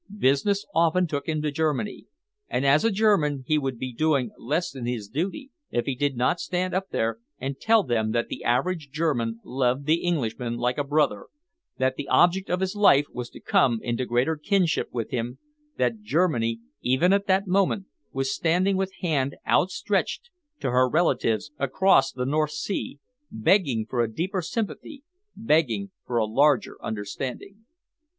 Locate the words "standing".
18.33-18.75